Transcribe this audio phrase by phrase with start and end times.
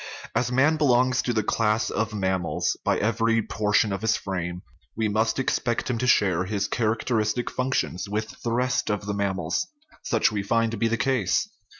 [0.33, 2.83] As man belongs to the class of mammals (see p.
[2.85, 4.63] 27) by every por tion of his frame,
[4.97, 9.67] we must expect him to share his characteristic functions with the rest of the mammals.
[10.01, 11.47] Such we find to be the case.